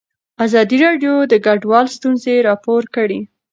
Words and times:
ازادي 0.45 0.77
راډیو 0.85 1.13
د 1.31 1.33
کډوال 1.45 1.85
ستونزې 1.97 2.35
راپور 2.47 2.81
کړي. 2.95 3.19